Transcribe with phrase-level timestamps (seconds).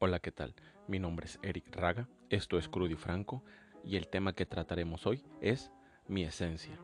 [0.00, 0.54] Hola, ¿qué tal?
[0.86, 3.42] Mi nombre es Eric Raga, esto es Crudo y Franco
[3.82, 5.72] y el tema que trataremos hoy es
[6.06, 6.78] mi esencia.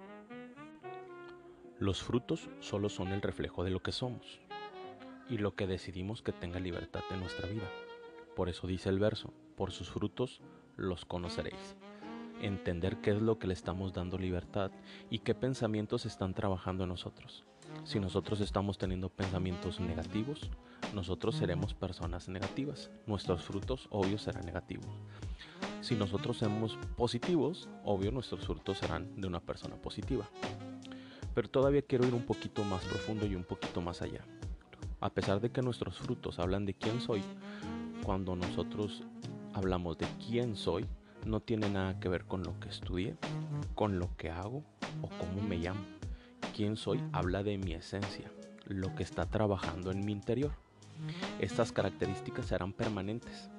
[1.79, 4.41] Los frutos solo son el reflejo de lo que somos
[5.31, 7.71] y lo que decidimos que tenga libertad en nuestra vida.
[8.35, 10.43] Por eso dice el verso, por sus frutos
[10.77, 11.77] los conoceréis.
[12.41, 14.73] Entender qué es lo que le estamos dando libertad
[15.09, 17.45] y qué pensamientos están trabajando en nosotros.
[17.85, 20.51] Si nosotros estamos teniendo pensamientos negativos,
[20.95, 22.91] nosotros seremos personas negativas.
[23.07, 24.87] Nuestros frutos, obvio, serán negativos.
[25.81, 30.29] Si nosotros somos positivos, obvio, nuestros frutos serán de una persona positiva.
[31.35, 34.25] Pero todavía quiero ir un poquito más profundo y un poquito más allá.
[35.01, 37.23] A pesar de que nuestros frutos hablan de quién soy,
[38.03, 39.03] cuando nosotros
[39.53, 40.87] hablamos de quién soy,
[41.27, 43.17] no tiene nada que ver con lo que estudié,
[43.75, 44.63] con lo que hago
[45.03, 45.94] o cómo me llamo.
[46.55, 48.31] Quién soy habla de mi esencia,
[48.67, 50.53] lo que está trabajando en mi interior.
[51.41, 53.51] Estas características serán permanentes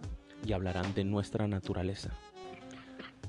[0.45, 2.11] y hablarán de nuestra naturaleza.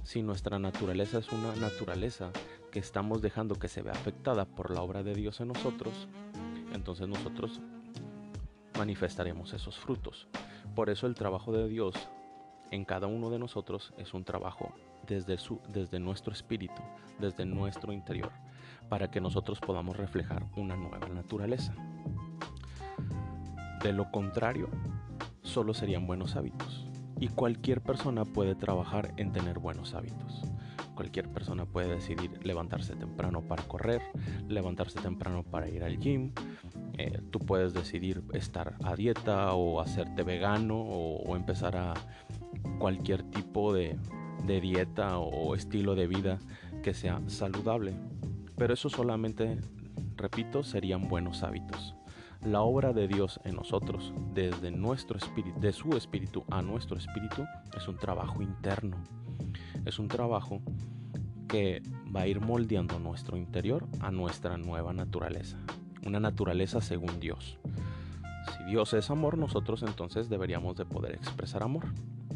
[0.05, 2.31] Si nuestra naturaleza es una naturaleza
[2.70, 6.06] que estamos dejando que se vea afectada por la obra de Dios en nosotros,
[6.73, 7.61] entonces nosotros
[8.78, 10.28] manifestaremos esos frutos.
[10.77, 11.97] Por eso el trabajo de Dios
[12.70, 14.73] en cada uno de nosotros es un trabajo
[15.08, 16.83] desde, su, desde nuestro espíritu,
[17.19, 18.30] desde nuestro interior,
[18.89, 21.75] para que nosotros podamos reflejar una nueva naturaleza.
[23.83, 24.69] De lo contrario,
[25.42, 26.87] solo serían buenos hábitos.
[27.19, 30.42] Y cualquier persona puede trabajar en tener buenos hábitos.
[30.95, 34.03] Cualquier persona puede decidir levantarse temprano para correr,
[34.48, 36.33] levantarse temprano para ir al gym.
[36.98, 41.95] Eh, tú puedes decidir estar a dieta o hacerte vegano o, empezar a
[42.79, 43.98] cualquier tipo de,
[44.47, 46.39] de dieta o estilo de vida
[46.83, 47.95] que sea saludable.
[48.57, 49.59] Pero eso solamente,
[50.17, 51.95] repito, serían buenos hábitos.
[52.43, 57.45] La obra de Dios en nosotros, desde nuestro espíritu, de su espíritu a nuestro espíritu,
[57.77, 58.97] es un trabajo interno.
[59.85, 60.61] Es un trabajo
[61.48, 61.83] que
[62.15, 65.59] va a ir moldeando nuestro interior a nuestra nueva naturaleza.
[66.05, 67.59] Una naturaleza según Dios.
[68.57, 71.86] Si Dios es amor, nosotros entonces deberíamos de poder expresar amor.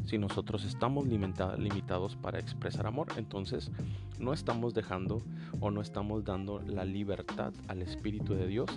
[0.04, 3.70] Si nosotros estamos limitados para expresar amor, entonces
[4.18, 5.22] no estamos dejando
[5.60, 8.68] o no estamos dando la libertad al Espíritu de Dios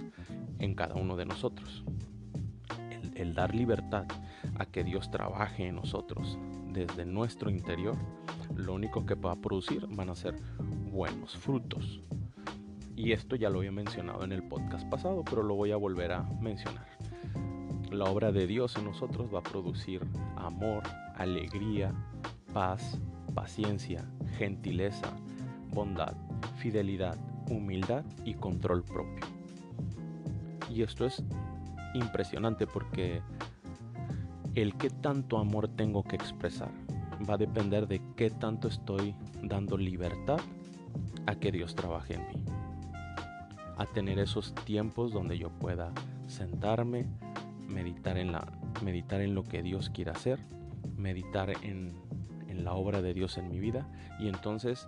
[0.59, 1.83] en cada uno de nosotros.
[2.91, 4.05] El, el dar libertad
[4.59, 6.37] a que Dios trabaje en nosotros
[6.71, 7.95] desde nuestro interior,
[8.55, 10.35] lo único que va a producir van a ser
[10.91, 12.01] buenos frutos.
[12.95, 16.11] Y esto ya lo había mencionado en el podcast pasado, pero lo voy a volver
[16.11, 16.92] a mencionar.
[17.93, 20.01] La obra de Dios en nosotros va a producir
[20.35, 20.81] amor,
[21.15, 21.93] alegría,
[22.51, 22.99] paz,
[23.35, 24.03] paciencia,
[24.39, 25.13] gentileza,
[25.71, 26.15] bondad,
[26.57, 27.15] fidelidad,
[27.51, 29.27] humildad y control propio.
[30.71, 31.23] Y esto es
[31.93, 33.21] impresionante porque
[34.55, 36.71] el qué tanto amor tengo que expresar
[37.29, 40.39] va a depender de qué tanto estoy dando libertad
[41.27, 42.43] a que Dios trabaje en mí.
[43.77, 45.91] A tener esos tiempos donde yo pueda
[46.25, 47.05] sentarme,
[47.73, 48.47] meditar en, la,
[48.83, 50.39] meditar en lo que Dios quiere hacer,
[50.95, 51.95] meditar en,
[52.47, 53.89] en la obra de Dios en mi vida
[54.19, 54.87] y entonces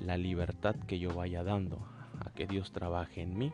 [0.00, 1.86] la libertad que yo vaya dando
[2.24, 3.52] a que Dios trabaje en mí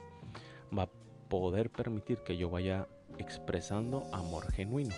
[0.76, 0.90] va a
[1.28, 2.88] poder permitir que yo vaya
[3.18, 4.94] expresando amor genuino.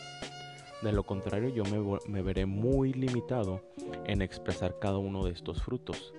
[0.83, 3.63] De lo contrario, yo me, me, veré muy limitado
[4.05, 6.15] en expresar cada uno de estos frutos.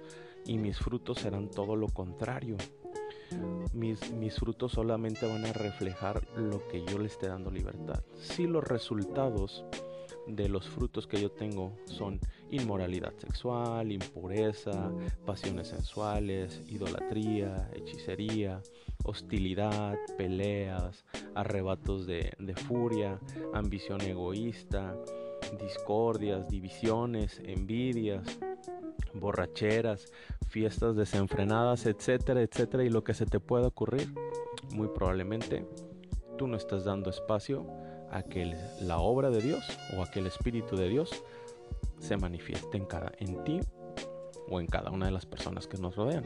[0.46, 2.58] Y mis frutos serán todo lo contrario
[3.74, 8.02] mis, mis frutos solamente van a reflejar lo que yo le esté dando libertad.
[8.22, 9.64] Si los resultados
[10.28, 12.20] de los frutos que yo tengo son
[12.52, 14.92] inmoralidad sexual, impureza,
[15.26, 18.62] pasiones sensuales, idolatría, hechicería,
[19.04, 23.20] hostilidad, peleas, arrebatos de, de, furia,
[23.54, 24.96] ambición egoísta,
[25.60, 28.40] discordias, divisiones, envidias,
[29.14, 30.12] borracheras,
[30.47, 34.14] fiestas desenfrenadas, etcétera, etcétera, y lo que se te pueda ocurrir,
[34.72, 35.66] muy probablemente
[36.38, 37.68] tú no estás dando espacio
[38.12, 39.64] a que la obra de Dios
[39.98, 41.24] o a que el Espíritu de Dios
[42.00, 43.60] se manifieste en, cada, en ti
[44.50, 46.24] o en cada una de las personas que nos rodean.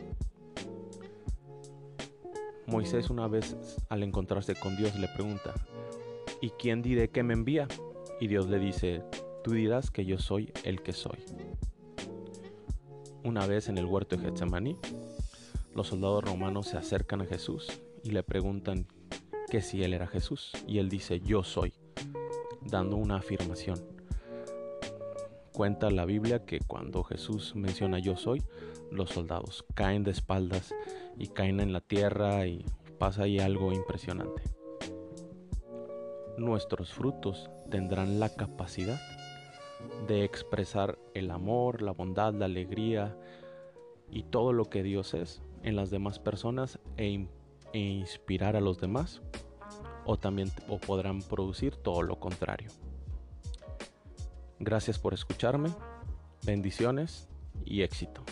[2.68, 3.58] Moisés una vez
[3.90, 5.54] al encontrarse con Dios le pregunta,
[6.42, 7.68] ¿y quién diré que me envía?
[8.20, 9.04] Y Dios le dice,
[9.44, 11.20] tú dirás que yo soy el que soy.
[13.24, 14.78] Una vez en el huerto de Getsemaní,
[15.74, 17.68] los soldados romanos se acercan a Jesús
[18.04, 18.86] y le preguntan
[19.50, 20.52] que si él era Jesús.
[20.68, 21.74] Y él dice, yo soy,
[22.62, 23.80] dando una afirmación.
[25.54, 28.44] Cuenta la Biblia que cuando Jesús menciona yo soy,
[28.92, 30.74] los soldados caen de espaldas
[31.18, 32.66] y caen en la tierra y
[33.00, 34.44] pasa ahí algo impresionante.
[36.38, 39.00] nuestros frutos tendrán la capacidad
[40.08, 43.18] de expresar el amor, la bondad, la alegría
[44.10, 47.28] y todo lo que Dios es en las demás personas e,
[47.74, 49.22] e inspirar a los demás
[50.06, 52.70] o también o podrán producir todo lo contrario.
[54.60, 55.70] Gracias por escucharme,
[56.46, 57.28] bendiciones
[57.66, 58.24] y éxito.